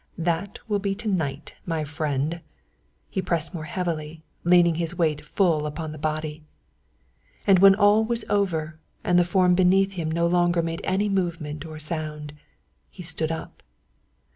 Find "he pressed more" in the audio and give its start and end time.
3.11-3.65